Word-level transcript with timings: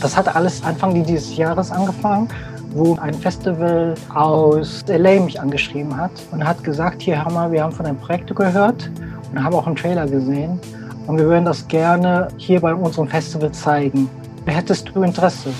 Das 0.00 0.16
hat 0.16 0.34
alles 0.34 0.62
Anfang 0.64 1.04
dieses 1.04 1.36
Jahres 1.36 1.70
angefangen, 1.70 2.28
wo 2.72 2.96
ein 2.96 3.12
Festival 3.12 3.94
aus 4.14 4.82
LA 4.88 5.20
mich 5.20 5.38
angeschrieben 5.38 5.94
hat 5.94 6.10
und 6.30 6.42
hat 6.42 6.64
gesagt, 6.64 7.02
hier 7.02 7.22
haben 7.22 7.34
wir, 7.34 7.52
wir 7.52 7.62
haben 7.62 7.72
von 7.72 7.84
einem 7.84 7.98
Projekt 7.98 8.34
gehört 8.34 8.90
und 9.30 9.44
haben 9.44 9.54
auch 9.54 9.66
einen 9.66 9.76
Trailer 9.76 10.06
gesehen 10.06 10.58
und 11.06 11.18
wir 11.18 11.26
würden 11.26 11.44
das 11.44 11.68
gerne 11.68 12.28
hier 12.38 12.60
bei 12.60 12.74
unserem 12.74 13.08
Festival 13.08 13.52
zeigen. 13.52 14.08
Hättest 14.46 14.90
du 14.94 15.02
Interesse? 15.02 15.50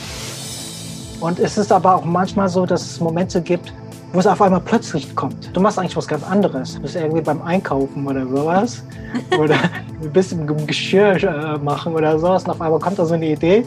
Und 1.21 1.39
es 1.39 1.59
ist 1.59 1.71
aber 1.71 1.97
auch 1.97 2.05
manchmal 2.05 2.49
so, 2.49 2.65
dass 2.65 2.81
es 2.83 2.99
Momente 2.99 3.43
gibt, 3.43 3.75
wo 4.13 4.19
es 4.19 4.27
auf 4.27 4.43
einmal 4.43 4.61
plötzlich 4.61 5.15
kommt. 5.15 5.55
Du 5.55 5.61
machst 5.61 5.79
eigentlich 5.79 5.97
was 5.97 6.09
ganz 6.09 6.25
anderes. 6.25 6.75
Du 6.75 6.83
bist 6.83 6.97
irgendwie 6.97 7.21
beim 7.21 7.41
Einkaufen 7.43 8.07
oder 8.07 8.27
sowas. 8.27 8.83
oder 9.39 9.57
du 10.03 10.11
bist 10.11 10.33
im 10.33 10.67
Geschirr 10.67 11.23
äh, 11.23 11.59
machen 11.59 11.95
oder 11.95 12.19
sowas. 12.19 12.45
Und 12.45 12.51
auf 12.51 12.61
einmal 12.61 12.81
kommt 12.81 12.99
da 12.99 13.07
so 13.07 13.15
eine 13.15 13.31
Idee, 13.31 13.65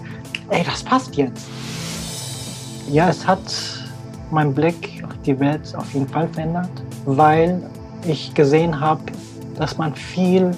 ey, 0.49 0.63
das 0.63 0.83
passt 0.83 1.15
jetzt. 1.15 1.47
Ja, 2.89 3.09
es 3.09 3.25
hat 3.25 3.39
meinen 4.31 4.53
Blick 4.53 5.03
auf 5.05 5.13
die 5.25 5.39
Welt 5.39 5.73
auf 5.75 5.93
jeden 5.93 6.07
Fall 6.07 6.27
verändert, 6.29 6.69
weil 7.05 7.61
ich 8.05 8.33
gesehen 8.33 8.77
habe, 8.77 9.01
dass 9.57 9.77
man 9.77 9.95
viel 9.95 10.51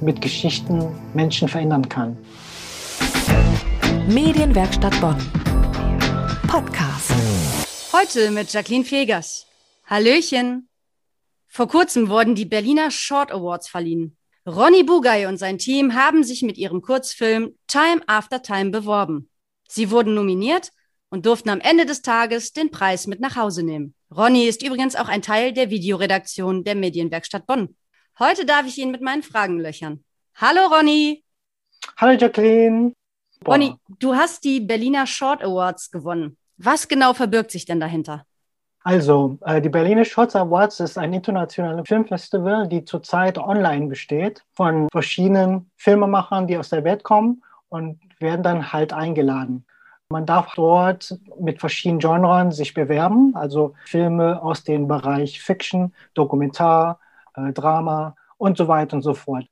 mit 0.00 0.20
Geschichten 0.20 0.84
Menschen 1.14 1.48
verändern 1.48 1.88
kann. 1.88 2.16
Medienwerkstatt 4.08 5.00
Bonn. 5.00 5.16
Heute 7.92 8.30
mit 8.30 8.50
Jacqueline 8.50 8.86
Fegers. 8.86 9.46
Hallöchen. 9.84 10.66
Vor 11.46 11.68
kurzem 11.68 12.08
wurden 12.08 12.34
die 12.34 12.46
Berliner 12.46 12.90
Short 12.90 13.30
Awards 13.30 13.68
verliehen. 13.68 14.16
Ronny 14.46 14.82
Bugay 14.82 15.26
und 15.26 15.36
sein 15.36 15.58
Team 15.58 15.94
haben 15.94 16.24
sich 16.24 16.40
mit 16.40 16.56
ihrem 16.56 16.80
Kurzfilm 16.80 17.54
Time 17.66 18.00
After 18.06 18.40
Time 18.40 18.70
beworben. 18.70 19.28
Sie 19.68 19.90
wurden 19.90 20.14
nominiert 20.14 20.72
und 21.10 21.26
durften 21.26 21.50
am 21.50 21.60
Ende 21.60 21.84
des 21.84 22.00
Tages 22.00 22.54
den 22.54 22.70
Preis 22.70 23.06
mit 23.06 23.20
nach 23.20 23.36
Hause 23.36 23.62
nehmen. 23.62 23.94
Ronny 24.10 24.46
ist 24.46 24.62
übrigens 24.62 24.96
auch 24.96 25.08
ein 25.08 25.20
Teil 25.20 25.52
der 25.52 25.68
Videoredaktion 25.68 26.64
der 26.64 26.76
Medienwerkstatt 26.76 27.46
Bonn. 27.46 27.76
Heute 28.18 28.46
darf 28.46 28.66
ich 28.66 28.78
ihn 28.78 28.90
mit 28.90 29.02
meinen 29.02 29.22
Fragen 29.22 29.60
löchern. 29.60 30.02
Hallo 30.36 30.66
Ronny. 30.68 31.22
Hallo 31.98 32.18
Jacqueline. 32.18 32.94
Boah. 33.40 33.52
Ronny, 33.52 33.74
du 33.98 34.14
hast 34.14 34.44
die 34.44 34.60
Berliner 34.60 35.06
Short 35.06 35.42
Awards 35.42 35.90
gewonnen. 35.90 36.38
Was 36.64 36.86
genau 36.86 37.12
verbirgt 37.12 37.50
sich 37.50 37.64
denn 37.64 37.80
dahinter? 37.80 38.24
Also, 38.84 39.36
äh, 39.40 39.60
die 39.60 39.68
Berliner 39.68 40.04
Short 40.04 40.36
Awards 40.36 40.78
ist 40.78 40.96
ein 40.96 41.12
internationales 41.12 41.88
Filmfestival, 41.88 42.68
die 42.68 42.84
zurzeit 42.84 43.36
online 43.36 43.88
besteht, 43.88 44.44
von 44.52 44.88
verschiedenen 44.92 45.70
Filmemachern, 45.76 46.46
die 46.46 46.56
aus 46.56 46.68
der 46.68 46.84
Welt 46.84 47.02
kommen 47.02 47.42
und 47.68 47.98
werden 48.20 48.44
dann 48.44 48.72
halt 48.72 48.92
eingeladen. 48.92 49.64
Man 50.08 50.24
darf 50.24 50.54
dort 50.54 51.18
mit 51.40 51.58
verschiedenen 51.58 51.98
Genres 51.98 52.56
sich 52.56 52.74
bewerben, 52.74 53.34
also 53.34 53.74
Filme 53.84 54.40
aus 54.40 54.62
dem 54.62 54.86
Bereich 54.86 55.40
Fiction, 55.42 55.92
Dokumentar, 56.14 57.00
äh, 57.34 57.52
Drama 57.52 58.14
und 58.36 58.56
so 58.56 58.68
weiter 58.68 58.94
und 58.94 59.02
so 59.02 59.14
fort. 59.14 59.46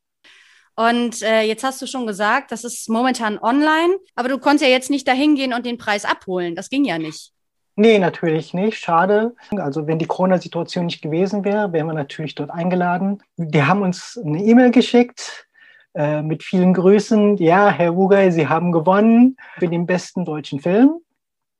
Und 0.76 1.22
äh, 1.22 1.42
jetzt 1.42 1.64
hast 1.64 1.82
du 1.82 1.86
schon 1.86 2.06
gesagt, 2.06 2.52
das 2.52 2.64
ist 2.64 2.88
momentan 2.88 3.38
online, 3.38 3.98
aber 4.14 4.28
du 4.28 4.38
konntest 4.38 4.64
ja 4.64 4.70
jetzt 4.70 4.90
nicht 4.90 5.06
dahin 5.06 5.34
gehen 5.34 5.52
und 5.52 5.66
den 5.66 5.78
Preis 5.78 6.04
abholen. 6.04 6.54
Das 6.54 6.70
ging 6.70 6.84
ja 6.84 6.98
nicht. 6.98 7.32
Nee, 7.76 7.98
natürlich 7.98 8.52
nicht. 8.52 8.78
Schade. 8.78 9.34
Also 9.56 9.86
wenn 9.86 9.98
die 9.98 10.06
Corona-Situation 10.06 10.86
nicht 10.86 11.02
gewesen 11.02 11.44
wäre, 11.44 11.72
wären 11.72 11.86
wir 11.86 11.94
natürlich 11.94 12.34
dort 12.34 12.50
eingeladen. 12.50 13.22
Die 13.36 13.62
haben 13.62 13.82
uns 13.82 14.20
eine 14.22 14.42
E-Mail 14.42 14.70
geschickt 14.70 15.46
äh, 15.94 16.22
mit 16.22 16.42
vielen 16.42 16.74
Grüßen. 16.74 17.36
Ja, 17.38 17.70
Herr 17.70 17.96
Wugay, 17.96 18.30
Sie 18.32 18.46
haben 18.46 18.70
gewonnen 18.72 19.36
für 19.58 19.68
den 19.68 19.86
besten 19.86 20.24
deutschen 20.24 20.60
Film 20.60 21.00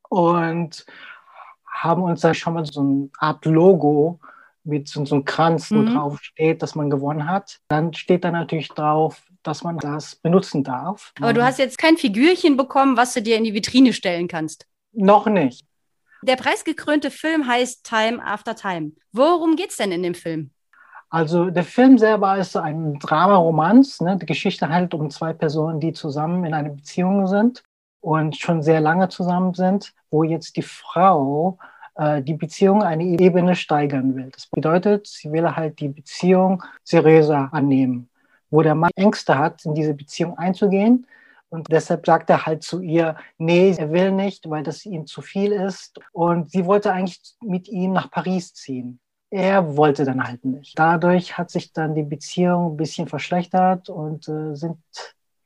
und 0.09 0.85
haben 1.67 2.03
uns 2.03 2.21
da 2.21 2.35
schon 2.35 2.55
mal 2.55 2.67
so 2.67 2.81
eine 2.81 3.09
Art 3.19 3.45
Logo 3.47 4.21
mit 4.71 4.89
so, 4.89 5.05
so 5.05 5.17
einem 5.17 5.25
Kranz, 5.25 5.71
wo 5.71 5.77
mhm. 5.77 5.95
drauf 5.95 6.19
steht, 6.23 6.63
dass 6.63 6.75
man 6.75 6.89
gewonnen 6.89 7.29
hat. 7.29 7.59
Dann 7.69 7.93
steht 7.93 8.25
da 8.25 8.31
natürlich 8.31 8.69
drauf, 8.69 9.23
dass 9.43 9.63
man 9.63 9.79
das 9.79 10.17
benutzen 10.17 10.65
darf. 10.65 11.13
Aber 11.21 11.33
du 11.33 11.45
hast 11.45 11.59
jetzt 11.59 11.79
kein 11.79 11.97
Figürchen 11.97 12.57
bekommen, 12.57 12.97
was 12.97 13.13
du 13.13 13.23
dir 13.23 13.37
in 13.37 13.45
die 13.45 13.55
Vitrine 13.55 13.93
stellen 13.93 14.29
kannst. 14.29 14.67
Noch 14.93 15.27
nicht. 15.27 15.65
Der 16.23 16.37
preisgekrönte 16.37 17.11
Film 17.11 17.47
heißt 17.47 17.85
Time 17.85 18.23
After 18.25 18.55
Time. 18.55 18.93
Worum 19.13 19.57
geht 19.57 19.71
es 19.71 19.77
denn 19.77 19.93
in 19.93 20.03
dem 20.03 20.15
Film? 20.15 20.51
Also 21.09 21.51
der 21.51 21.65
Film 21.65 21.99
selber 21.99 22.39
ist 22.39 22.57
ein 22.57 22.99
Drama-Romanz. 22.99 24.01
Ne? 24.01 24.17
Die 24.19 24.27
Geschichte 24.27 24.69
handelt 24.69 24.95
um 24.95 25.11
zwei 25.11 25.33
Personen, 25.33 25.81
die 25.81 25.93
zusammen 25.93 26.45
in 26.45 26.55
einer 26.55 26.71
Beziehung 26.71 27.27
sind 27.27 27.65
und 28.01 28.37
schon 28.37 28.63
sehr 28.63 28.81
lange 28.81 29.09
zusammen 29.09 29.55
sind, 29.55 29.93
wo 30.11 30.23
jetzt 30.23 30.57
die 30.57 30.63
Frau 30.63 31.59
die 31.99 32.35
Beziehung 32.35 32.83
eine 32.83 33.05
Ebene 33.05 33.55
steigern 33.55 34.15
will. 34.15 34.31
Das 34.33 34.47
bedeutet, 34.47 35.07
sie 35.07 35.31
will 35.33 35.55
halt 35.55 35.81
die 35.81 35.89
Beziehung 35.89 36.63
seriöser 36.85 37.51
annehmen, 37.53 38.09
wo 38.51 38.63
der 38.63 38.75
Mann 38.75 38.93
Ängste 38.97 39.37
hat, 39.37 39.65
in 39.65 39.75
diese 39.75 39.95
Beziehung 39.95 40.39
einzugehen. 40.39 41.07
Und 41.51 41.71
deshalb 41.71 42.07
sagt 42.07 42.31
er 42.31 42.47
halt 42.47 42.63
zu 42.63 42.81
ihr, 42.81 43.17
nee, 43.37 43.75
er 43.77 43.93
will 43.93 44.13
nicht, 44.13 44.49
weil 44.49 44.63
das 44.63 44.87
ihm 44.87 45.07
zu 45.07 45.21
viel 45.21 45.53
ist. 45.53 45.99
Und 46.13 46.51
sie 46.51 46.65
wollte 46.65 46.93
eigentlich 46.93 47.21
mit 47.43 47.69
ihm 47.69 47.93
nach 47.93 48.11
Paris 48.11 48.55
ziehen 48.55 49.01
er 49.31 49.77
wollte 49.77 50.05
dann 50.05 50.27
halt 50.27 50.45
nicht. 50.45 50.79
Dadurch 50.79 51.39
hat 51.39 51.51
sich 51.51 51.73
dann 51.73 51.95
die 51.95 52.03
Beziehung 52.03 52.73
ein 52.73 52.77
bisschen 52.77 53.07
verschlechtert 53.07 53.89
und 53.89 54.29
äh, 54.29 54.55
sind 54.55 54.79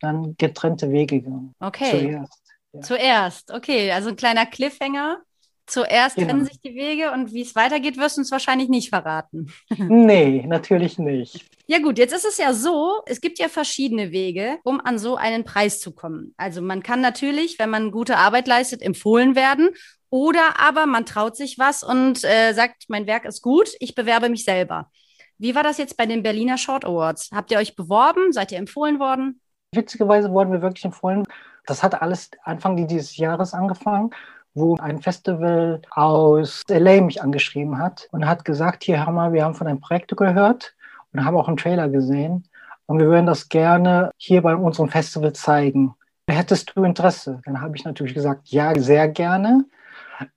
dann 0.00 0.37
getrennte 0.38 0.91
Wege 0.91 1.21
gegangen. 1.21 1.54
Okay. 1.60 1.91
Zuerst. 1.91 2.43
Ja. 2.72 2.81
Zuerst, 2.81 3.50
okay. 3.53 3.93
Also 3.93 4.09
ein 4.09 4.16
kleiner 4.16 4.47
Cliffhanger. 4.47 5.19
Zuerst 5.66 6.16
genau. 6.16 6.28
trennen 6.28 6.44
sich 6.44 6.60
die 6.60 6.75
Wege 6.75 7.10
und 7.12 7.32
wie 7.32 7.41
es 7.41 7.54
weitergeht, 7.54 7.97
wirst 7.97 8.16
du 8.16 8.20
uns 8.20 8.30
wahrscheinlich 8.30 8.69
nicht 8.69 8.91
verraten. 8.91 9.50
nee, 9.78 10.44
natürlich 10.47 10.98
nicht. 10.98 11.47
Ja 11.66 11.78
gut, 11.78 11.97
jetzt 11.97 12.12
ist 12.12 12.26
es 12.26 12.36
ja 12.36 12.52
so, 12.52 13.00
es 13.06 13.22
gibt 13.22 13.38
ja 13.38 13.48
verschiedene 13.48 14.12
Wege, 14.12 14.58
um 14.64 14.80
an 14.80 14.98
so 14.98 15.16
einen 15.16 15.44
Preis 15.44 15.80
zu 15.80 15.92
kommen. 15.92 16.34
Also 16.36 16.60
man 16.60 16.82
kann 16.82 17.00
natürlich, 17.00 17.58
wenn 17.58 17.70
man 17.70 17.92
gute 17.92 18.19
Arbeit 18.19 18.47
leistet, 18.47 18.82
empfohlen 18.82 19.36
werden 19.36 19.70
oder 20.10 20.60
aber 20.60 20.84
man 20.84 21.06
traut 21.06 21.34
sich 21.34 21.58
was 21.58 21.82
und 21.82 22.22
äh, 22.24 22.53
sagt, 22.53 22.84
mein 22.88 23.06
Werk 23.06 23.24
ist 23.24 23.41
gut, 23.41 23.70
ich 23.80 23.94
bewerbe 23.94 24.28
mich 24.28 24.44
selber. 24.44 24.91
Wie 25.38 25.54
war 25.54 25.62
das 25.62 25.78
jetzt 25.78 25.97
bei 25.97 26.04
den 26.04 26.22
Berliner 26.22 26.58
Short 26.58 26.84
Awards? 26.84 27.30
Habt 27.32 27.50
ihr 27.50 27.58
euch 27.58 27.74
beworben? 27.74 28.32
Seid 28.32 28.53
ihr 28.53 28.58
empfohlen 28.58 29.00
worden? 29.00 29.41
Witzigerweise 29.72 30.30
wurden 30.30 30.53
wir 30.53 30.62
wirklich 30.62 30.84
empfohlen. 30.84 31.24
Das 31.66 31.82
hat 31.82 32.00
alles 32.00 32.30
Anfang 32.44 32.86
dieses 32.86 33.16
Jahres 33.16 33.54
angefangen 33.54 34.10
wo 34.54 34.76
ein 34.76 35.00
Festival 35.00 35.82
aus 35.91 36.62
LA 36.69 37.00
mich 37.00 37.22
angeschrieben 37.22 37.78
hat 37.78 38.09
und 38.12 38.26
hat 38.26 38.44
gesagt, 38.44 38.84
hier 38.84 39.04
haben 39.04 39.15
wir, 39.15 39.32
wir 39.32 39.44
haben 39.44 39.54
von 39.54 39.66
einem 39.66 39.81
Projekt 39.81 40.16
gehört 40.16 40.75
und 41.12 41.25
haben 41.25 41.37
auch 41.37 41.48
einen 41.48 41.56
Trailer 41.56 41.88
gesehen 41.88 42.44
und 42.87 42.98
wir 42.98 43.06
würden 43.06 43.26
das 43.26 43.48
gerne 43.48 44.10
hier 44.16 44.42
bei 44.42 44.54
unserem 44.54 44.88
Festival 44.88 45.32
zeigen. 45.32 45.94
Hättest 46.28 46.72
du 46.75 46.84
Interesse? 46.84 47.41
Dann 47.44 47.60
habe 47.60 47.76
ich 47.76 47.84
natürlich 47.84 48.15
gesagt, 48.15 48.48
ja, 48.48 48.75
sehr 48.78 49.09
gerne. 49.09 49.65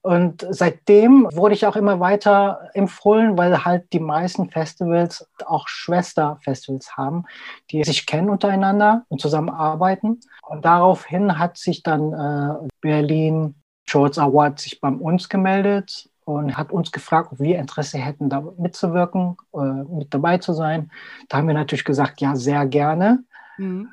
Und 0.01 0.45
seitdem 0.49 1.27
wurde 1.31 1.53
ich 1.53 1.65
auch 1.65 1.75
immer 1.75 1.99
weiter 1.99 2.69
empfohlen, 2.73 3.37
weil 3.37 3.63
halt 3.63 3.93
die 3.93 3.99
meisten 3.99 4.49
Festivals 4.49 5.29
auch 5.45 5.67
Schwesterfestivals 5.67 6.97
haben, 6.97 7.25
die 7.71 7.83
sich 7.83 8.05
kennen 8.05 8.29
untereinander 8.29 9.05
und 9.09 9.21
zusammenarbeiten. 9.21 10.19
Und 10.41 10.65
daraufhin 10.65 11.37
hat 11.37 11.57
sich 11.57 11.83
dann 11.83 12.13
äh, 12.13 12.67
Berlin 12.81 13.55
Shorts 13.89 14.17
Award 14.17 14.59
sich 14.59 14.79
bei 14.79 14.89
uns 14.89 15.29
gemeldet 15.29 16.09
und 16.25 16.57
hat 16.57 16.71
uns 16.71 16.91
gefragt, 16.91 17.31
ob 17.31 17.39
wir 17.39 17.57
Interesse 17.57 17.97
hätten, 17.97 18.29
da 18.29 18.41
mitzuwirken, 18.57 19.37
äh, 19.53 19.57
mit 19.57 20.13
dabei 20.13 20.37
zu 20.37 20.53
sein. 20.53 20.91
Da 21.29 21.37
haben 21.37 21.47
wir 21.47 21.53
natürlich 21.53 21.85
gesagt, 21.85 22.19
ja, 22.19 22.35
sehr 22.35 22.65
gerne. 22.65 23.23
Mhm. 23.57 23.89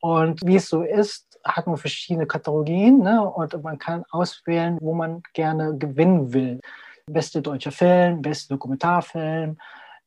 Und 0.00 0.46
wie 0.46 0.56
es 0.56 0.68
so 0.68 0.82
ist, 0.82 1.40
hat 1.44 1.66
man 1.66 1.78
verschiedene 1.78 2.26
Kategorien 2.26 2.98
ne? 2.98 3.22
und 3.22 3.62
man 3.62 3.78
kann 3.78 4.04
auswählen, 4.10 4.76
wo 4.80 4.92
man 4.92 5.22
gerne 5.32 5.76
gewinnen 5.78 6.32
will. 6.32 6.60
Beste 7.06 7.40
deutscher 7.40 7.72
Film, 7.72 8.20
beste 8.20 8.54
Dokumentarfilm, 8.54 9.56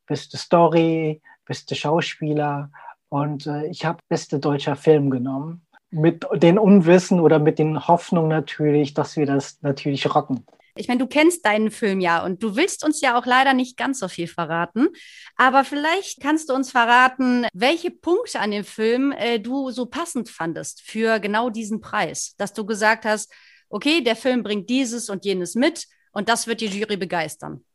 beste 0.06 0.38
Story, 0.38 1.20
beste 1.46 1.74
Schauspieler. 1.74 2.70
Und 3.10 3.48
äh, 3.48 3.66
ich 3.66 3.86
habe 3.86 3.98
beste 4.08 4.40
deutscher 4.40 4.76
Film 4.76 5.10
genommen 5.10 5.66
mit 5.92 6.26
den 6.34 6.58
Unwissen 6.58 7.20
oder 7.20 7.40
mit 7.40 7.60
den 7.60 7.88
Hoffnungen 7.88 8.30
natürlich, 8.30 8.94
dass 8.94 9.18
wir 9.18 9.26
das 9.26 9.62
natürlich 9.62 10.14
rocken. 10.14 10.46
Ich 10.76 10.88
meine, 10.88 11.00
du 11.00 11.08
kennst 11.08 11.46
deinen 11.46 11.70
Film 11.70 12.00
ja 12.00 12.24
und 12.24 12.42
du 12.42 12.56
willst 12.56 12.86
uns 12.86 13.02
ja 13.02 13.20
auch 13.20 13.26
leider 13.26 13.54
nicht 13.54 13.76
ganz 13.76 14.00
so 14.00 14.08
viel 14.08 14.28
verraten. 14.28 14.88
Aber 15.36 15.66
vielleicht 15.66 16.22
kannst 16.22 16.50
du 16.50 16.54
uns 16.54 16.72
verraten, 16.72 17.46
welche 17.54 17.92
Punkte 17.92 18.40
an 18.40 18.52
dem 18.52 18.64
Film 18.64 19.12
äh, 19.12 19.40
du 19.40 19.70
so 19.72 19.86
passend 19.86 20.30
fandest 20.30 20.82
für 20.82 21.20
genau 21.20 21.50
diesen 21.50 21.82
Preis. 21.82 22.36
Dass 22.38 22.54
du 22.54 22.66
gesagt 22.66 23.04
hast, 23.04 23.32
okay, 23.70 24.02
der 24.02 24.16
Film 24.16 24.44
bringt 24.44 24.70
dieses 24.70 25.10
und 25.10 25.26
jenes 25.26 25.56
mit 25.56 25.88
und 26.14 26.30
das 26.30 26.48
wird 26.48 26.62
die 26.62 26.68
Jury 26.68 26.98
begeistern. 26.98 27.66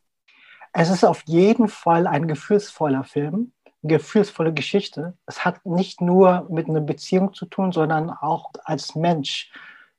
Es 0.72 0.90
ist 0.90 1.04
auf 1.04 1.22
jeden 1.26 1.68
Fall 1.68 2.06
ein 2.06 2.28
gefühlsvoller 2.28 3.04
Film 3.04 3.52
gefühlsvolle 3.86 4.52
Geschichte. 4.52 5.14
Es 5.26 5.44
hat 5.44 5.64
nicht 5.66 6.00
nur 6.00 6.46
mit 6.50 6.68
einer 6.68 6.80
Beziehung 6.80 7.34
zu 7.34 7.46
tun, 7.46 7.72
sondern 7.72 8.10
auch 8.10 8.50
als 8.64 8.94
Mensch. 8.94 9.50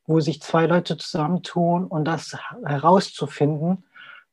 wo 0.07 0.19
sich 0.21 0.41
zwei 0.41 0.65
Leute 0.67 0.97
zusammentun 0.97 1.85
und 1.85 2.05
das 2.05 2.35
herauszufinden, 2.65 3.83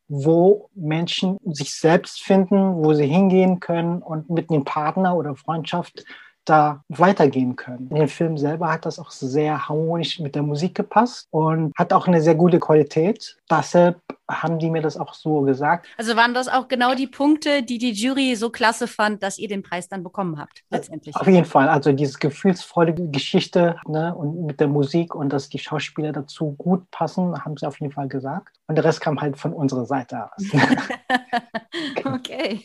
wo 0.09 0.71
Menschen 0.75 1.37
sich 1.45 1.75
selbst 1.75 2.23
finden, 2.23 2.77
wo 2.85 2.95
sie 2.95 3.07
hingehen 3.07 3.59
können 3.61 4.01
und 4.03 4.31
mit 4.31 4.51
einem 4.51 4.65
Partner 4.65 5.17
oder 5.17 5.35
Freundschaft 5.35 6.05
da 6.45 6.85
weitergehen 6.89 7.57
können. 7.57 7.89
In 7.91 7.97
dem 7.97 8.09
Film 8.09 8.37
selber 8.37 8.71
hat 8.71 8.85
das 8.85 8.99
auch 8.99 9.11
sehr 9.11 9.67
harmonisch 9.69 10.21
mit 10.21 10.35
der 10.35 10.43
Musik 10.43 10.75
gepasst 10.75 11.27
und 11.31 11.73
hat 11.77 11.93
auch 11.93 12.07
eine 12.07 12.21
sehr 12.21 12.35
gute 12.35 12.61
Qualität. 12.61 13.37
Deshalb 13.51 13.99
haben 14.31 14.59
die 14.59 14.71
mir 14.71 14.83
das 14.83 14.97
auch 14.97 15.15
so 15.15 15.43
gesagt. 15.43 15.87
Also 15.99 16.17
waren 16.17 16.35
das 16.35 16.49
auch 16.49 16.69
genau 16.69 16.95
die 16.95 17.07
Punkte, 17.07 17.63
die 17.63 17.79
die 17.79 17.93
Jury 17.93 18.37
so 18.37 18.51
klasse 18.51 18.87
fand, 18.87 19.23
dass 19.23 19.39
ihr 19.39 19.49
den 19.49 19.63
Preis 19.63 19.89
dann 19.89 20.03
bekommen 20.03 20.39
habt, 20.39 20.63
letztendlich? 20.71 21.15
Auf 21.15 21.27
jeden 21.27 21.45
Fall. 21.45 21.69
Also 21.69 21.93
diese 21.93 22.19
gefühlsvolle 22.19 22.95
Geschichte 22.95 23.77
ne, 23.87 24.15
und 24.15 24.47
mit 24.47 24.61
der 24.61 24.69
Musik 24.69 25.15
und 25.15 25.31
dass 25.31 25.49
die 25.49 25.59
Schauspieler 25.59 26.13
dazu 26.13 26.53
gut 26.53 26.91
passen, 26.91 27.45
haben 27.45 27.57
sie 27.57 27.67
auf 27.67 27.81
jeden 27.81 27.93
Fall 27.93 28.09
gesagt. 28.09 28.57
Und 28.67 28.77
der 28.77 28.85
Rest 28.85 29.01
kam 29.01 29.21
halt 29.21 29.37
von 29.39 29.53
unserer 29.53 29.85
Seite 29.85 30.31
aus. 30.33 30.45
okay. 32.05 32.63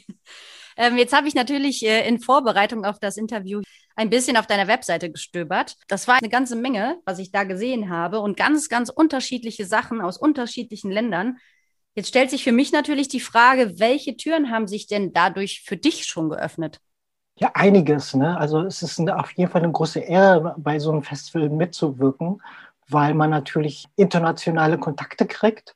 Ähm, 0.79 0.97
jetzt 0.97 1.13
habe 1.13 1.27
ich 1.27 1.35
natürlich 1.35 1.85
äh, 1.85 2.07
in 2.07 2.19
Vorbereitung 2.19 2.85
auf 2.85 2.99
das 2.99 3.17
Interview 3.17 3.61
ein 3.97 4.09
bisschen 4.09 4.37
auf 4.37 4.47
deiner 4.47 4.69
Webseite 4.69 5.11
gestöbert. 5.11 5.75
Das 5.89 6.07
war 6.07 6.15
eine 6.15 6.29
ganze 6.29 6.55
Menge, 6.55 6.99
was 7.03 7.19
ich 7.19 7.31
da 7.31 7.43
gesehen 7.43 7.89
habe 7.89 8.21
und 8.21 8.37
ganz, 8.37 8.69
ganz 8.69 8.89
unterschiedliche 8.89 9.65
Sachen 9.65 9.99
aus 9.99 10.17
unterschiedlichen 10.17 10.89
Ländern. 10.89 11.37
Jetzt 11.95 12.07
stellt 12.07 12.29
sich 12.29 12.45
für 12.45 12.53
mich 12.53 12.71
natürlich 12.71 13.09
die 13.09 13.19
Frage, 13.19 13.77
welche 13.77 14.15
Türen 14.15 14.51
haben 14.51 14.67
sich 14.67 14.87
denn 14.87 15.11
dadurch 15.11 15.63
für 15.65 15.75
dich 15.75 16.05
schon 16.05 16.29
geöffnet? 16.29 16.79
Ja, 17.35 17.51
einiges. 17.55 18.15
Ne? 18.15 18.37
Also 18.37 18.61
es 18.61 18.81
ist 18.81 19.01
auf 19.01 19.31
jeden 19.33 19.51
Fall 19.51 19.63
eine 19.63 19.73
große 19.73 19.99
Ehre, 19.99 20.55
bei 20.57 20.79
so 20.79 20.91
einem 20.91 21.03
Festival 21.03 21.49
mitzuwirken, 21.49 22.41
weil 22.87 23.13
man 23.15 23.31
natürlich 23.31 23.85
internationale 23.97 24.77
Kontakte 24.77 25.27
kriegt. 25.27 25.75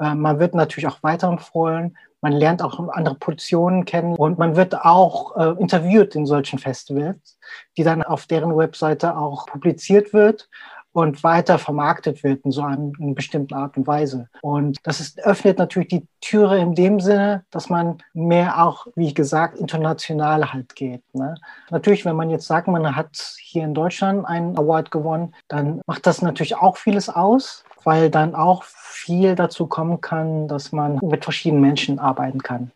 Äh, 0.00 0.16
man 0.16 0.40
wird 0.40 0.56
natürlich 0.56 0.88
auch 0.88 1.00
weiterempfohlen. 1.04 1.96
Man 2.22 2.32
lernt 2.32 2.62
auch 2.62 2.78
andere 2.90 3.16
Positionen 3.16 3.84
kennen 3.84 4.16
und 4.16 4.38
man 4.38 4.56
wird 4.56 4.74
auch 4.74 5.36
äh, 5.36 5.60
interviewt 5.60 6.14
in 6.14 6.24
solchen 6.24 6.58
Festivals, 6.58 7.38
die 7.76 7.82
dann 7.82 8.02
auf 8.02 8.26
deren 8.26 8.56
Webseite 8.56 9.16
auch 9.16 9.46
publiziert 9.46 10.12
wird 10.12 10.48
und 10.92 11.24
weiter 11.24 11.58
vermarktet 11.58 12.22
wird 12.22 12.44
in 12.44 12.52
so 12.52 12.62
einer, 12.62 12.92
einer 13.00 13.14
bestimmten 13.14 13.54
Art 13.54 13.76
und 13.76 13.86
Weise. 13.86 14.28
Und 14.42 14.78
das 14.84 15.00
ist, 15.00 15.18
öffnet 15.24 15.58
natürlich 15.58 15.88
die 15.88 16.06
Türe 16.20 16.58
in 16.58 16.74
dem 16.74 17.00
Sinne, 17.00 17.44
dass 17.50 17.68
man 17.68 17.98
mehr 18.12 18.62
auch, 18.64 18.86
wie 18.94 19.14
gesagt, 19.14 19.58
international 19.58 20.52
halt 20.52 20.74
geht. 20.74 21.02
Ne? 21.14 21.34
Natürlich, 21.70 22.04
wenn 22.04 22.16
man 22.16 22.30
jetzt 22.30 22.46
sagt, 22.46 22.68
man 22.68 22.94
hat 22.94 23.16
hier 23.40 23.64
in 23.64 23.74
Deutschland 23.74 24.26
einen 24.26 24.56
Award 24.56 24.90
gewonnen, 24.90 25.34
dann 25.48 25.80
macht 25.86 26.06
das 26.06 26.22
natürlich 26.22 26.56
auch 26.56 26.76
vieles 26.76 27.08
aus, 27.08 27.64
weil 27.84 28.10
dann 28.10 28.34
auch 28.34 28.64
viel 28.64 29.34
dazu 29.34 29.66
kommen 29.66 30.00
kann, 30.00 30.48
dass 30.48 30.72
man 30.72 30.98
mit 31.02 31.24
verschiedenen 31.24 31.62
Menschen 31.62 31.98
arbeiten 31.98 32.42
kann. 32.42 32.70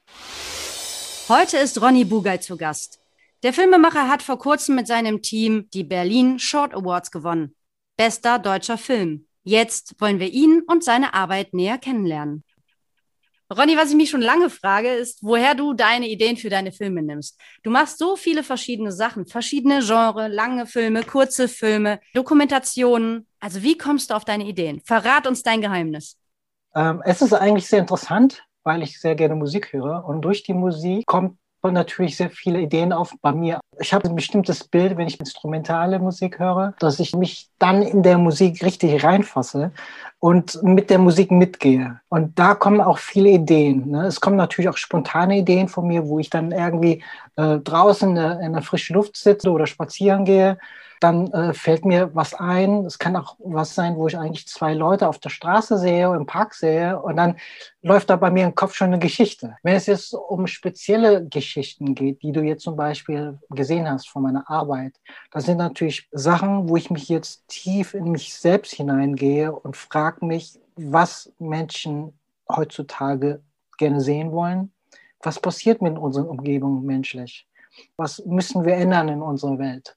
Heute 1.29 1.59
ist 1.59 1.81
Ronny 1.81 2.05
Bugay 2.05 2.41
zu 2.41 2.57
Gast. 2.57 3.01
Der 3.43 3.53
Filmemacher 3.53 4.09
hat 4.09 4.23
vor 4.23 4.39
kurzem 4.39 4.75
mit 4.75 4.87
seinem 4.87 5.23
Team 5.23 5.69
die 5.75 5.85
Berlin 5.85 6.39
Short 6.39 6.75
Awards 6.75 7.11
gewonnen. 7.11 7.55
Bester 7.97 8.39
deutscher 8.39 8.79
Film. 8.79 9.27
Jetzt 9.43 10.01
wollen 10.01 10.19
wir 10.19 10.33
ihn 10.33 10.63
und 10.67 10.83
seine 10.83 11.15
Arbeit 11.15 11.55
näher 11.55 11.79
kennenlernen. 11.79 12.43
Ronny, 13.55 13.77
was 13.77 13.91
ich 13.91 13.97
mich 13.97 14.11
schon 14.11 14.23
lange 14.23 14.51
frage, 14.51 14.89
ist, 14.89 15.23
woher 15.23 15.55
du 15.55 15.73
deine 15.73 16.09
Ideen 16.09 16.37
für 16.37 16.51
deine 16.51 16.73
Filme 16.73 17.03
nimmst. 17.03 17.39
Du 17.63 17.71
machst 17.71 17.99
so 17.99 18.17
viele 18.17 18.43
verschiedene 18.43 18.91
Sachen, 18.91 19.25
verschiedene 19.27 19.81
Genres, 19.81 20.33
lange 20.35 20.67
Filme, 20.67 21.05
kurze 21.05 21.47
Filme, 21.47 22.01
Dokumentationen. 22.13 23.27
Also 23.39 23.63
wie 23.63 23.79
kommst 23.79 24.11
du 24.11 24.15
auf 24.15 24.25
deine 24.25 24.45
Ideen? 24.45 24.81
Verrat 24.85 25.29
uns 25.29 25.45
dein 25.45 25.61
Geheimnis. 25.61 26.19
Ähm, 26.75 27.03
es 27.05 27.23
ist 27.23 27.33
eigentlich 27.33 27.69
sehr 27.69 27.79
interessant, 27.79 28.43
weil 28.65 28.83
ich 28.83 29.01
sehr 29.01 29.15
gerne 29.15 29.37
Musik 29.37 29.73
höre. 29.73 30.05
Und 30.05 30.23
durch 30.23 30.43
die 30.43 30.55
Musik 30.55 31.07
kommt 31.07 31.39
natürlich 31.63 32.17
sehr 32.17 32.31
viele 32.31 32.61
Ideen 32.61 32.93
auf 32.93 33.13
bei 33.23 33.33
mir. 33.33 33.61
Ich 33.81 33.93
habe 33.93 34.09
ein 34.09 34.15
bestimmtes 34.15 34.69
Bild, 34.69 34.97
wenn 34.97 35.09
ich 35.09 35.19
instrumentale 35.19 35.99
Musik 35.99 36.39
höre, 36.39 36.75
dass 36.79 37.01
ich 37.01 37.15
mich 37.15 37.49
dann 37.59 37.83
in 37.83 38.03
der 38.03 38.19
Musik 38.19 38.63
richtig 38.65 39.03
reinfasse 39.03 39.73
und 40.19 40.63
mit 40.63 40.91
der 40.91 40.99
Musik 40.99 41.31
mitgehe. 41.31 42.01
Und 42.09 42.39
da 42.39 42.55
kommen 42.55 42.81
auch 42.81 42.99
viele 42.99 43.31
Ideen. 43.31 43.91
Ne? 43.91 44.07
Es 44.07 44.21
kommen 44.21 44.37
natürlich 44.37 44.69
auch 44.69 44.77
spontane 44.77 45.39
Ideen 45.39 45.69
von 45.69 45.87
mir, 45.87 46.09
wo 46.09 46.19
ich 46.19 46.31
dann 46.31 46.53
irgendwie 46.53 47.03
äh, 47.37 47.59
draußen 47.59 48.09
in 48.09 48.15
der, 48.15 48.41
in 48.41 48.53
der 48.53 48.63
frischen 48.63 48.95
Luft 48.95 49.17
sitze 49.17 49.51
oder 49.51 49.67
spazieren 49.67 50.25
gehe 50.25 50.59
dann 51.01 51.31
äh, 51.33 51.53
fällt 51.53 51.85
mir 51.85 52.15
was 52.15 52.35
ein. 52.35 52.85
Es 52.85 52.99
kann 52.99 53.17
auch 53.17 53.37
was 53.39 53.75
sein, 53.75 53.97
wo 53.97 54.07
ich 54.07 54.17
eigentlich 54.17 54.49
zwei 54.49 54.75
Leute 54.75 55.09
auf 55.09 55.19
der 55.19 55.31
Straße 55.31 55.79
sehe, 55.79 56.15
im 56.15 56.27
Park 56.27 56.55
sehe 56.55 57.01
und 57.01 57.17
dann 57.17 57.37
läuft 57.83 58.11
da 58.11 58.17
bei 58.17 58.31
mir 58.31 58.45
im 58.45 58.55
Kopf 58.55 58.75
schon 58.75 58.89
eine 58.89 58.99
Geschichte. 58.99 59.57
Wenn 59.63 59.77
es 59.77 59.87
jetzt 59.87 60.15
um 60.15 60.47
spezielle 60.47 61.27
Geschichten 61.27 61.95
geht, 61.95 62.23
die 62.23 62.33
du 62.33 62.41
jetzt 62.41 62.63
zum 62.63 62.77
Beispiel 62.77 63.39
gesehen 63.51 63.89
hast 63.89 64.09
von 64.09 64.23
meiner 64.23 64.49
Arbeit, 64.51 64.95
das 65.31 65.45
sind 65.45 65.59
natürlich 65.59 66.09
Sachen, 66.11 66.69
wo 66.69 66.77
ich 66.77 66.91
mich 66.91 67.09
jetzt 67.09 67.47
tief 67.49 67.95
in 67.95 68.11
mich 68.11 68.35
selbst 68.35 68.73
hineingehe 68.73 69.53
und 69.53 69.77
frage 69.77 70.06
mich, 70.23 70.59
was 70.77 71.33
Menschen 71.39 72.19
heutzutage 72.49 73.43
gerne 73.79 74.01
sehen 74.01 74.33
wollen. 74.33 74.73
Was 75.23 75.41
passiert 75.41 75.83
mit 75.83 75.99
unserer 75.99 76.29
Umgebung 76.29 76.85
menschlich? 76.85 77.49
Was 77.97 78.25
müssen 78.25 78.65
wir 78.65 78.75
ändern 78.75 79.09
in 79.09 79.23
unserer 79.23 79.59
Welt? 79.59 79.97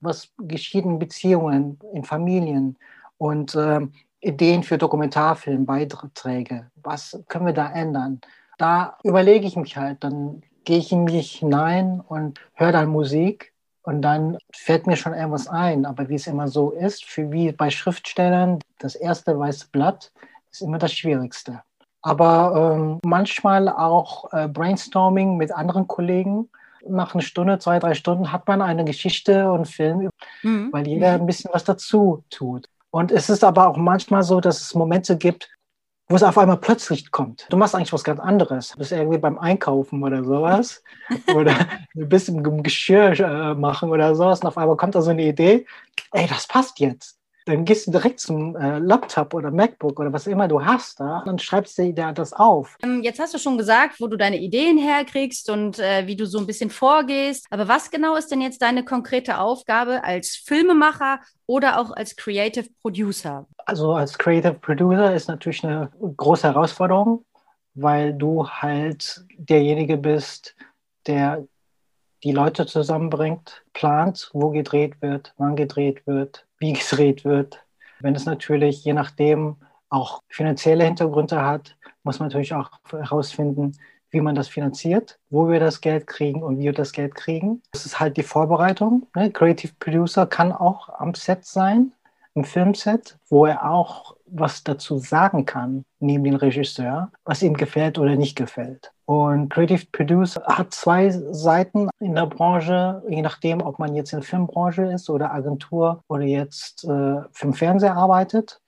was 0.00 0.32
geschieht 0.38 0.84
in 0.84 0.98
Beziehungen, 0.98 1.78
in 1.92 2.04
Familien 2.04 2.76
und 3.18 3.54
äh, 3.54 3.80
Ideen 4.20 4.62
für 4.62 4.78
Dokumentarfilm, 4.78 5.64
Beiträge. 5.66 6.70
Was 6.76 7.22
können 7.28 7.46
wir 7.46 7.52
da 7.52 7.70
ändern? 7.70 8.20
Da 8.58 8.98
überlege 9.04 9.46
ich 9.46 9.56
mich 9.56 9.76
halt, 9.76 10.02
dann 10.02 10.42
gehe 10.64 10.78
ich 10.78 10.92
in 10.92 11.04
mich 11.04 11.36
hinein 11.36 12.00
und 12.00 12.40
höre 12.54 12.72
dann 12.72 12.88
Musik 12.88 13.52
und 13.88 14.02
dann 14.02 14.36
fällt 14.52 14.86
mir 14.86 14.96
schon 14.96 15.14
irgendwas 15.14 15.48
ein. 15.48 15.86
Aber 15.86 16.10
wie 16.10 16.16
es 16.16 16.26
immer 16.26 16.46
so 16.46 16.72
ist, 16.72 17.06
für 17.06 17.32
wie 17.32 17.52
bei 17.52 17.70
Schriftstellern, 17.70 18.58
das 18.80 18.94
erste 18.94 19.38
weiße 19.38 19.68
Blatt 19.72 20.12
ist 20.50 20.60
immer 20.60 20.76
das 20.76 20.92
Schwierigste. 20.92 21.62
Aber 22.02 22.74
ähm, 22.76 22.98
manchmal 23.02 23.66
auch 23.70 24.30
äh, 24.34 24.46
Brainstorming 24.46 25.38
mit 25.38 25.52
anderen 25.52 25.88
Kollegen 25.88 26.50
nach 26.86 27.14
einer 27.14 27.22
Stunde, 27.22 27.58
zwei, 27.60 27.78
drei 27.78 27.94
Stunden 27.94 28.30
hat 28.30 28.46
man 28.46 28.60
eine 28.60 28.84
Geschichte 28.84 29.48
und 29.50 29.56
einen 29.56 29.64
Film, 29.64 30.10
mhm. 30.42 30.68
weil 30.70 30.86
jeder 30.86 31.14
ein 31.14 31.24
bisschen 31.24 31.50
was 31.54 31.64
dazu 31.64 32.22
tut. 32.28 32.68
Und 32.90 33.10
es 33.10 33.30
ist 33.30 33.42
aber 33.42 33.68
auch 33.68 33.78
manchmal 33.78 34.22
so, 34.22 34.40
dass 34.40 34.60
es 34.60 34.74
Momente 34.74 35.16
gibt, 35.16 35.48
wo 36.08 36.16
es 36.16 36.22
auf 36.22 36.38
einmal 36.38 36.56
plötzlich 36.56 37.10
kommt. 37.10 37.46
Du 37.50 37.56
machst 37.56 37.74
eigentlich 37.74 37.92
was 37.92 38.04
ganz 38.04 38.18
anderes. 38.18 38.70
Du 38.70 38.78
bist 38.78 38.92
irgendwie 38.92 39.18
beim 39.18 39.38
Einkaufen 39.38 40.02
oder 40.02 40.24
sowas. 40.24 40.82
oder 41.34 41.54
du 41.94 42.06
bist 42.06 42.28
im 42.28 42.62
Geschirr 42.62 43.18
äh, 43.20 43.54
machen 43.54 43.90
oder 43.90 44.14
sowas. 44.14 44.40
Und 44.40 44.48
auf 44.48 44.58
einmal 44.58 44.76
kommt 44.76 44.94
da 44.94 45.02
so 45.02 45.10
eine 45.10 45.22
Idee, 45.22 45.66
ey, 46.12 46.26
das 46.26 46.46
passt 46.46 46.80
jetzt 46.80 47.17
dann 47.48 47.64
gehst 47.64 47.86
du 47.86 47.90
direkt 47.90 48.20
zum 48.20 48.56
äh, 48.56 48.78
Laptop 48.78 49.32
oder 49.34 49.50
MacBook 49.50 49.98
oder 49.98 50.12
was 50.12 50.26
immer 50.26 50.48
du 50.48 50.64
hast 50.64 51.00
da 51.00 51.20
und 51.26 51.40
schreibst 51.40 51.78
dir 51.78 51.94
da 51.94 52.12
das 52.12 52.32
auf. 52.32 52.76
Ähm, 52.82 53.02
jetzt 53.02 53.18
hast 53.18 53.34
du 53.34 53.38
schon 53.38 53.56
gesagt, 53.56 54.00
wo 54.00 54.06
du 54.06 54.16
deine 54.16 54.38
Ideen 54.38 54.78
herkriegst 54.78 55.48
und 55.50 55.78
äh, 55.78 56.06
wie 56.06 56.16
du 56.16 56.26
so 56.26 56.38
ein 56.38 56.46
bisschen 56.46 56.70
vorgehst. 56.70 57.46
Aber 57.50 57.66
was 57.66 57.90
genau 57.90 58.16
ist 58.16 58.30
denn 58.30 58.40
jetzt 58.40 58.60
deine 58.60 58.84
konkrete 58.84 59.38
Aufgabe 59.38 60.04
als 60.04 60.36
Filmemacher 60.36 61.20
oder 61.46 61.80
auch 61.80 61.90
als 61.90 62.16
Creative 62.16 62.68
Producer? 62.82 63.46
Also 63.64 63.92
als 63.94 64.18
Creative 64.18 64.54
Producer 64.54 65.14
ist 65.14 65.28
natürlich 65.28 65.64
eine 65.64 65.90
große 66.16 66.46
Herausforderung, 66.46 67.24
weil 67.74 68.12
du 68.12 68.46
halt 68.48 69.24
derjenige 69.38 69.96
bist, 69.96 70.54
der 71.06 71.46
die 72.24 72.32
Leute 72.32 72.66
zusammenbringt, 72.66 73.64
plant, 73.72 74.30
wo 74.32 74.50
gedreht 74.50 75.00
wird, 75.00 75.34
wann 75.36 75.56
gedreht 75.56 76.06
wird, 76.06 76.46
wie 76.58 76.72
gedreht 76.74 77.24
wird. 77.24 77.64
Wenn 78.00 78.14
es 78.14 78.26
natürlich 78.26 78.84
je 78.84 78.92
nachdem 78.92 79.56
auch 79.88 80.22
finanzielle 80.28 80.84
Hintergründe 80.84 81.44
hat, 81.44 81.76
muss 82.02 82.18
man 82.18 82.28
natürlich 82.28 82.54
auch 82.54 82.70
herausfinden, 82.90 83.76
wie 84.10 84.20
man 84.20 84.34
das 84.34 84.48
finanziert, 84.48 85.18
wo 85.30 85.48
wir 85.48 85.60
das 85.60 85.80
Geld 85.80 86.06
kriegen 86.06 86.42
und 86.42 86.58
wie 86.58 86.64
wir 86.64 86.72
das 86.72 86.92
Geld 86.92 87.14
kriegen. 87.14 87.62
Das 87.72 87.84
ist 87.84 88.00
halt 88.00 88.16
die 88.16 88.22
Vorbereitung. 88.22 89.06
Ne? 89.14 89.30
Creative 89.30 89.72
Producer 89.78 90.26
kann 90.26 90.52
auch 90.52 90.88
am 90.88 91.14
Set 91.14 91.44
sein, 91.44 91.92
im 92.34 92.44
Filmset, 92.44 93.18
wo 93.28 93.46
er 93.46 93.70
auch 93.70 94.16
was 94.26 94.62
dazu 94.62 94.98
sagen 94.98 95.46
kann, 95.46 95.84
neben 96.00 96.24
dem 96.24 96.36
Regisseur, 96.36 97.10
was 97.24 97.42
ihm 97.42 97.54
gefällt 97.54 97.98
oder 97.98 98.16
nicht 98.16 98.36
gefällt. 98.36 98.92
Und 99.06 99.48
Creative 99.48 99.86
Producer 99.90 100.42
hat 100.44 100.72
zwei 100.74 101.10
Seiten 101.10 101.88
in 101.98 102.14
der 102.14 102.26
Branche, 102.26 103.02
je 103.08 103.22
nachdem, 103.22 103.62
ob 103.62 103.78
man 103.78 103.94
jetzt 103.94 104.12
in 104.12 104.20
der 104.20 104.28
Filmbranche 104.28 104.82
ist 104.82 105.08
oder 105.08 105.32
Agentur 105.32 106.02
oder 106.08 106.24
jetzt 106.24 106.84
äh, 106.84 107.22
für 107.32 107.46
den 107.46 107.54
Fernseher 107.54 107.96
arbeitet. 107.96 108.60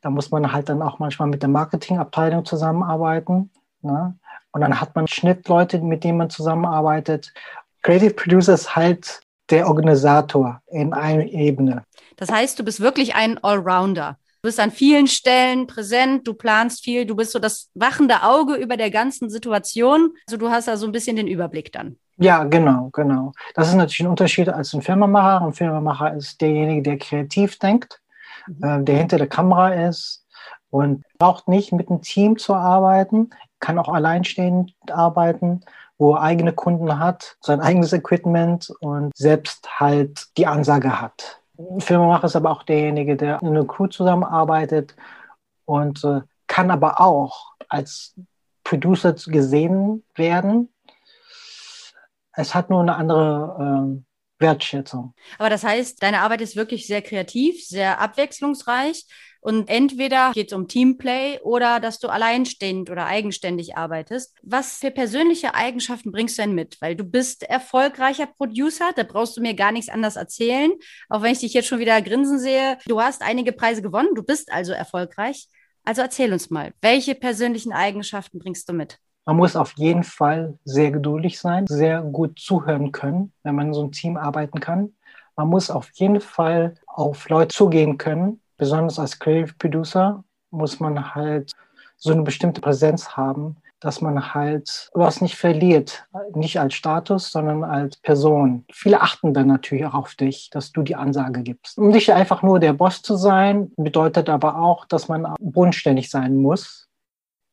Da 0.00 0.10
muss 0.10 0.30
man 0.30 0.52
halt 0.52 0.68
dann 0.68 0.80
auch 0.80 0.98
manchmal 0.98 1.28
mit 1.28 1.42
der 1.42 1.50
Marketingabteilung 1.50 2.44
zusammenarbeiten. 2.44 3.50
Ne? 3.82 4.18
Und 4.52 4.60
dann 4.62 4.80
hat 4.80 4.94
man 4.94 5.06
Schnittleute, 5.06 5.80
mit 5.80 6.04
denen 6.04 6.18
man 6.18 6.30
zusammenarbeitet. 6.30 7.32
Creative 7.82 8.14
Producer 8.14 8.54
ist 8.54 8.74
halt 8.74 9.20
der 9.50 9.66
Organisator 9.66 10.60
in 10.68 10.92
einer 10.92 11.24
Ebene. 11.24 11.84
Das 12.18 12.30
heißt, 12.30 12.58
du 12.58 12.64
bist 12.64 12.80
wirklich 12.80 13.14
ein 13.14 13.42
Allrounder. 13.42 14.18
Du 14.42 14.48
bist 14.48 14.60
an 14.60 14.70
vielen 14.70 15.06
Stellen 15.06 15.66
präsent, 15.66 16.26
du 16.28 16.34
planst 16.34 16.84
viel, 16.84 17.06
du 17.06 17.16
bist 17.16 17.32
so 17.32 17.38
das 17.38 17.70
wachende 17.74 18.22
Auge 18.22 18.54
über 18.54 18.76
der 18.76 18.90
ganzen 18.90 19.30
Situation. 19.30 20.12
Also 20.26 20.36
du 20.36 20.50
hast 20.50 20.68
da 20.68 20.76
so 20.76 20.86
ein 20.86 20.92
bisschen 20.92 21.16
den 21.16 21.26
Überblick 21.26 21.72
dann. 21.72 21.96
Ja, 22.18 22.44
genau, 22.44 22.90
genau. 22.92 23.32
Das 23.54 23.68
ist 23.68 23.74
natürlich 23.74 24.00
ein 24.00 24.08
Unterschied 24.08 24.48
als 24.48 24.74
ein 24.74 24.82
Filmemacher. 24.82 25.44
Ein 25.44 25.52
Filmemacher 25.52 26.14
ist 26.14 26.40
derjenige, 26.40 26.82
der 26.82 26.98
kreativ 26.98 27.58
denkt, 27.58 28.00
mhm. 28.46 28.64
äh, 28.64 28.84
der 28.84 28.98
hinter 28.98 29.18
der 29.18 29.28
Kamera 29.28 29.72
ist 29.88 30.24
und 30.70 31.04
braucht 31.18 31.48
nicht 31.48 31.72
mit 31.72 31.88
einem 31.88 32.02
Team 32.02 32.36
zu 32.38 32.54
arbeiten, 32.54 33.30
kann 33.60 33.78
auch 33.78 33.88
alleinstehend 33.88 34.74
arbeiten 34.90 35.62
wo 35.98 36.14
er 36.14 36.22
eigene 36.22 36.52
Kunden 36.52 36.98
hat, 36.98 37.36
sein 37.40 37.60
eigenes 37.60 37.92
Equipment 37.92 38.70
und 38.80 39.10
selbst 39.16 39.80
halt 39.80 40.28
die 40.36 40.46
Ansage 40.46 41.00
hat. 41.00 41.37
Filmemacher 41.78 42.26
ist 42.26 42.36
aber 42.36 42.50
auch 42.50 42.62
derjenige, 42.62 43.16
der 43.16 43.40
in 43.42 43.48
einer 43.48 43.66
Crew 43.66 43.88
zusammenarbeitet 43.88 44.94
und 45.64 46.04
äh, 46.04 46.20
kann 46.46 46.70
aber 46.70 47.00
auch 47.00 47.52
als 47.68 48.14
Producer 48.64 49.12
gesehen 49.12 50.04
werden. 50.14 50.72
Es 52.32 52.54
hat 52.54 52.70
nur 52.70 52.80
eine 52.80 52.94
andere 52.94 53.98
äh, 53.98 54.02
Wertschätzung. 54.40 55.14
Aber 55.38 55.50
das 55.50 55.64
heißt, 55.64 56.02
deine 56.02 56.20
Arbeit 56.20 56.40
ist 56.40 56.54
wirklich 56.54 56.86
sehr 56.86 57.02
kreativ, 57.02 57.66
sehr 57.66 58.00
abwechslungsreich. 58.00 59.04
Und 59.40 59.68
entweder 59.68 60.32
geht 60.32 60.48
es 60.48 60.56
um 60.56 60.68
Teamplay 60.68 61.38
oder 61.42 61.80
dass 61.80 61.98
du 62.00 62.08
alleinstehend 62.08 62.90
oder 62.90 63.06
eigenständig 63.06 63.76
arbeitest. 63.76 64.34
Was 64.42 64.78
für 64.78 64.90
persönliche 64.90 65.54
Eigenschaften 65.54 66.12
bringst 66.12 66.38
du 66.38 66.42
denn 66.42 66.54
mit? 66.54 66.80
Weil 66.80 66.96
du 66.96 67.04
bist 67.04 67.44
erfolgreicher 67.44 68.26
Producer, 68.26 68.90
da 68.96 69.04
brauchst 69.04 69.36
du 69.36 69.40
mir 69.40 69.54
gar 69.54 69.72
nichts 69.72 69.90
anderes 69.90 70.16
erzählen. 70.16 70.72
Auch 71.08 71.22
wenn 71.22 71.32
ich 71.32 71.40
dich 71.40 71.54
jetzt 71.54 71.68
schon 71.68 71.78
wieder 71.78 72.00
grinsen 72.02 72.38
sehe. 72.38 72.78
Du 72.86 73.00
hast 73.00 73.22
einige 73.22 73.52
Preise 73.52 73.82
gewonnen, 73.82 74.14
du 74.14 74.22
bist 74.22 74.52
also 74.52 74.72
erfolgreich. 74.72 75.48
Also 75.84 76.02
erzähl 76.02 76.32
uns 76.32 76.50
mal, 76.50 76.72
welche 76.82 77.14
persönlichen 77.14 77.72
Eigenschaften 77.72 78.38
bringst 78.38 78.68
du 78.68 78.72
mit? 78.72 78.98
Man 79.24 79.36
muss 79.36 79.56
auf 79.56 79.74
jeden 79.76 80.04
Fall 80.04 80.58
sehr 80.64 80.90
geduldig 80.90 81.38
sein, 81.38 81.66
sehr 81.66 82.02
gut 82.02 82.38
zuhören 82.38 82.92
können, 82.92 83.32
wenn 83.42 83.54
man 83.54 83.68
in 83.68 83.74
so 83.74 83.82
einem 83.82 83.92
Team 83.92 84.16
arbeiten 84.16 84.58
kann. 84.60 84.94
Man 85.36 85.48
muss 85.48 85.70
auf 85.70 85.90
jeden 85.94 86.20
Fall 86.20 86.74
auf 86.86 87.28
Leute 87.28 87.54
zugehen 87.54 87.96
können. 87.96 88.40
Besonders 88.58 88.98
als 88.98 89.18
Creative 89.18 89.54
Producer 89.58 90.22
muss 90.50 90.80
man 90.80 91.14
halt 91.14 91.52
so 91.96 92.12
eine 92.12 92.22
bestimmte 92.22 92.60
Präsenz 92.60 93.16
haben, 93.16 93.56
dass 93.80 94.00
man 94.00 94.34
halt 94.34 94.90
was 94.92 95.20
nicht 95.20 95.36
verliert. 95.36 96.06
Nicht 96.34 96.58
als 96.58 96.74
Status, 96.74 97.30
sondern 97.30 97.62
als 97.64 97.96
Person. 97.96 98.64
Viele 98.72 99.00
achten 99.00 99.32
dann 99.32 99.46
natürlich 99.46 99.84
auch 99.86 99.94
auf 99.94 100.14
dich, 100.14 100.50
dass 100.50 100.72
du 100.72 100.82
die 100.82 100.96
Ansage 100.96 101.42
gibst. 101.42 101.78
Um 101.78 101.88
nicht 101.88 102.12
einfach 102.12 102.42
nur 102.42 102.58
der 102.58 102.72
Boss 102.72 103.02
zu 103.02 103.16
sein, 103.16 103.70
bedeutet 103.76 104.28
aber 104.28 104.58
auch, 104.58 104.84
dass 104.84 105.08
man 105.08 105.34
bodenständig 105.38 106.10
sein 106.10 106.36
muss. 106.36 106.88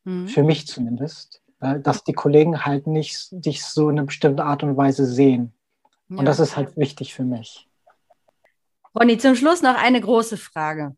Mhm. 0.04 0.28
Für 0.28 0.44
mich 0.44 0.68
zumindest. 0.68 1.42
Dass 1.60 2.04
die 2.04 2.14
Kollegen 2.14 2.66
halt 2.66 2.86
nicht 2.86 3.28
dich 3.32 3.64
so 3.64 3.90
in 3.90 3.98
einer 3.98 4.08
bestimmten 4.08 4.42
Art 4.42 4.62
und 4.64 4.78
Weise 4.78 5.06
sehen. 5.06 5.54
Und 6.10 6.18
ja. 6.18 6.24
das 6.24 6.40
ist 6.40 6.58
halt 6.58 6.76
wichtig 6.78 7.14
für 7.14 7.24
mich. 7.24 7.68
Ronny, 8.98 9.18
zum 9.18 9.36
Schluss 9.36 9.62
noch 9.62 9.75
eine 9.75 10.00
große 10.00 10.38
Frage. 10.38 10.96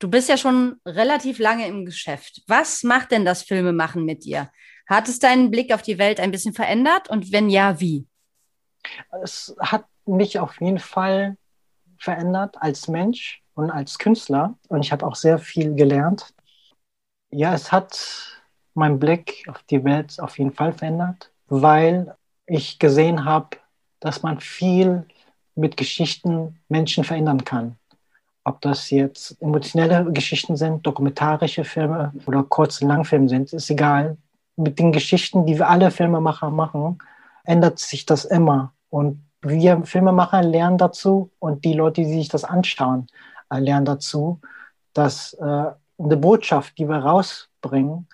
Du 0.00 0.10
bist 0.10 0.28
ja 0.28 0.36
schon 0.36 0.80
relativ 0.84 1.38
lange 1.38 1.68
im 1.68 1.84
Geschäft. 1.84 2.42
Was 2.48 2.82
macht 2.82 3.12
denn 3.12 3.24
das 3.24 3.42
Filmemachen 3.42 4.04
mit 4.04 4.24
dir? 4.24 4.50
Hat 4.88 5.08
es 5.08 5.20
deinen 5.20 5.50
Blick 5.52 5.72
auf 5.72 5.82
die 5.82 5.98
Welt 5.98 6.18
ein 6.18 6.32
bisschen 6.32 6.54
verändert? 6.54 7.08
Und 7.08 7.30
wenn 7.30 7.48
ja, 7.48 7.78
wie? 7.78 8.08
Es 9.22 9.54
hat 9.60 9.84
mich 10.06 10.40
auf 10.40 10.60
jeden 10.60 10.80
Fall 10.80 11.36
verändert 11.98 12.56
als 12.58 12.88
Mensch 12.88 13.42
und 13.54 13.70
als 13.70 13.98
Künstler. 13.98 14.58
Und 14.68 14.84
ich 14.84 14.90
habe 14.90 15.06
auch 15.06 15.14
sehr 15.14 15.38
viel 15.38 15.74
gelernt. 15.74 16.34
Ja, 17.30 17.54
es 17.54 17.70
hat 17.70 18.40
meinen 18.74 18.98
Blick 18.98 19.44
auf 19.48 19.62
die 19.64 19.84
Welt 19.84 20.18
auf 20.18 20.36
jeden 20.38 20.52
Fall 20.52 20.72
verändert, 20.72 21.30
weil 21.46 22.16
ich 22.46 22.80
gesehen 22.80 23.24
habe, 23.24 23.58
dass 24.00 24.22
man 24.22 24.40
viel 24.40 25.06
mit 25.54 25.76
Geschichten 25.76 26.58
Menschen 26.68 27.04
verändern 27.04 27.44
kann. 27.44 27.76
Ob 28.44 28.60
das 28.60 28.90
jetzt 28.90 29.40
emotionelle 29.42 30.10
Geschichten 30.12 30.56
sind, 30.56 30.86
dokumentarische 30.86 31.64
Filme 31.64 32.12
oder 32.26 32.42
kurze 32.42 32.86
Langfilme 32.86 33.28
sind, 33.28 33.52
ist 33.52 33.70
egal. 33.70 34.16
Mit 34.56 34.78
den 34.78 34.92
Geschichten, 34.92 35.46
die 35.46 35.58
wir 35.58 35.68
alle 35.68 35.90
Filmemacher 35.90 36.50
machen, 36.50 36.98
ändert 37.44 37.78
sich 37.78 38.06
das 38.06 38.24
immer. 38.24 38.72
Und 38.88 39.22
wir 39.42 39.84
Filmemacher 39.84 40.42
lernen 40.42 40.78
dazu 40.78 41.30
und 41.38 41.64
die 41.64 41.74
Leute, 41.74 42.02
die 42.02 42.14
sich 42.14 42.28
das 42.28 42.44
anschauen, 42.44 43.06
äh, 43.50 43.58
lernen 43.58 43.86
dazu, 43.86 44.40
dass 44.92 45.34
äh, 45.34 45.44
eine 45.98 46.16
Botschaft, 46.16 46.78
die 46.78 46.88
wir 46.88 46.98
rausbringen, 46.98 48.08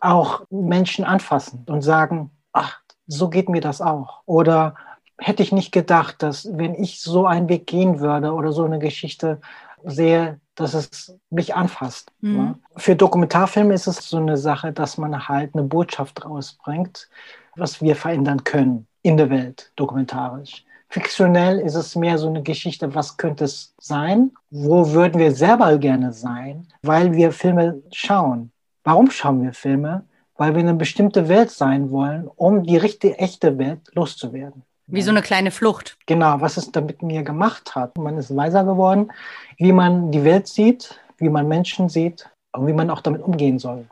auch 0.00 0.42
Menschen 0.50 1.04
anfassen 1.04 1.64
und 1.68 1.82
sagen, 1.82 2.30
ach, 2.52 2.80
so 3.06 3.28
geht 3.28 3.48
mir 3.48 3.60
das 3.60 3.80
auch. 3.80 4.22
Oder 4.26 4.74
hätte 5.22 5.42
ich 5.42 5.52
nicht 5.52 5.72
gedacht, 5.72 6.22
dass 6.22 6.48
wenn 6.56 6.74
ich 6.74 7.00
so 7.00 7.26
einen 7.26 7.48
Weg 7.48 7.66
gehen 7.66 8.00
würde 8.00 8.32
oder 8.32 8.52
so 8.52 8.64
eine 8.64 8.78
Geschichte 8.78 9.40
sehe, 9.84 10.40
dass 10.54 10.74
es 10.74 11.18
mich 11.30 11.54
anfasst. 11.54 12.12
Mhm. 12.20 12.36
Ne? 12.36 12.54
Für 12.76 12.96
Dokumentarfilme 12.96 13.74
ist 13.74 13.86
es 13.86 14.08
so 14.08 14.18
eine 14.18 14.36
Sache, 14.36 14.72
dass 14.72 14.98
man 14.98 15.28
halt 15.28 15.54
eine 15.54 15.64
Botschaft 15.64 16.24
rausbringt, 16.24 17.08
was 17.56 17.80
wir 17.80 17.96
verändern 17.96 18.44
können 18.44 18.86
in 19.02 19.16
der 19.16 19.30
Welt, 19.30 19.72
dokumentarisch. 19.76 20.64
Fiktionell 20.88 21.58
ist 21.58 21.74
es 21.74 21.96
mehr 21.96 22.18
so 22.18 22.28
eine 22.28 22.42
Geschichte, 22.42 22.94
was 22.94 23.16
könnte 23.16 23.44
es 23.44 23.74
sein? 23.78 24.32
Wo 24.50 24.92
würden 24.92 25.18
wir 25.18 25.32
selber 25.32 25.78
gerne 25.78 26.12
sein? 26.12 26.68
Weil 26.82 27.14
wir 27.14 27.32
Filme 27.32 27.82
schauen. 27.92 28.52
Warum 28.84 29.10
schauen 29.10 29.42
wir 29.42 29.54
Filme? 29.54 30.04
Weil 30.36 30.54
wir 30.54 30.60
in 30.60 30.68
eine 30.68 30.76
bestimmte 30.76 31.28
Welt 31.28 31.50
sein 31.50 31.90
wollen, 31.90 32.28
um 32.28 32.64
die 32.64 32.76
richtige, 32.76 33.18
echte 33.18 33.56
Welt 33.56 33.80
loszuwerden. 33.94 34.64
Wie 34.92 35.02
so 35.02 35.10
eine 35.10 35.22
kleine 35.22 35.50
Flucht. 35.50 35.96
Genau, 36.04 36.40
was 36.42 36.58
es 36.58 36.70
damit 36.70 37.00
mir 37.02 37.22
gemacht 37.22 37.74
hat. 37.74 37.96
Man 37.96 38.18
ist 38.18 38.36
weiser 38.36 38.64
geworden, 38.64 39.10
wie 39.56 39.72
man 39.72 40.12
die 40.12 40.22
Welt 40.22 40.46
sieht, 40.46 41.00
wie 41.16 41.30
man 41.30 41.48
Menschen 41.48 41.88
sieht 41.88 42.28
und 42.52 42.66
wie 42.66 42.74
man 42.74 42.90
auch 42.90 43.00
damit 43.00 43.22
umgehen 43.22 43.58
soll 43.58 43.86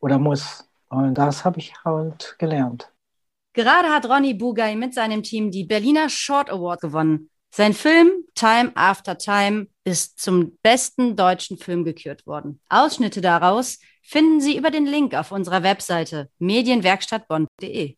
oder 0.00 0.18
muss. 0.18 0.68
Und 0.90 1.14
das 1.14 1.46
habe 1.46 1.58
ich 1.58 1.72
halt 1.84 2.36
gelernt. 2.38 2.92
Gerade 3.54 3.88
hat 3.88 4.06
Ronny 4.06 4.34
Bugay 4.34 4.76
mit 4.76 4.92
seinem 4.92 5.22
Team 5.22 5.50
die 5.50 5.64
Berliner 5.64 6.10
Short 6.10 6.50
Award 6.50 6.82
gewonnen. 6.82 7.30
Sein 7.54 7.72
Film 7.72 8.10
Time 8.34 8.72
After 8.74 9.16
Time 9.16 9.68
ist 9.84 10.20
zum 10.20 10.58
besten 10.62 11.16
deutschen 11.16 11.56
Film 11.56 11.84
gekürt 11.84 12.26
worden. 12.26 12.60
Ausschnitte 12.68 13.22
daraus 13.22 13.78
finden 14.02 14.40
Sie 14.40 14.56
über 14.56 14.70
den 14.70 14.84
Link 14.86 15.14
auf 15.14 15.32
unserer 15.32 15.62
Webseite 15.62 16.30
medienwerkstattbonn.de. 16.38 17.96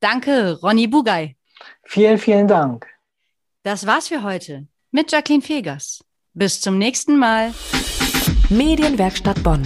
Danke, 0.00 0.60
Ronny 0.62 0.86
Bugay. 0.86 1.37
Vielen, 1.84 2.18
vielen 2.18 2.48
Dank. 2.48 2.86
Das 3.62 3.86
war's 3.86 4.08
für 4.08 4.22
heute 4.22 4.66
mit 4.90 5.12
Jacqueline 5.12 5.42
Fegers. 5.42 6.04
Bis 6.34 6.60
zum 6.60 6.78
nächsten 6.78 7.18
Mal. 7.18 7.52
Medienwerkstatt 8.48 9.42
Bonn. 9.42 9.62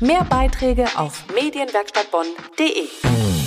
Mehr 0.00 0.24
Beiträge 0.24 0.86
auf 0.96 1.24
medienwerkstattbonn.de. 1.34 3.43